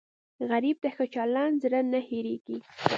[0.49, 2.57] غریب ته ښه چلند زر نه هېریږي